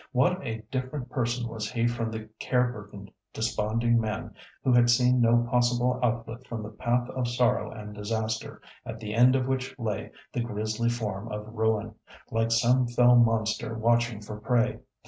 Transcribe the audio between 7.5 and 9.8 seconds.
and disaster, at the end of which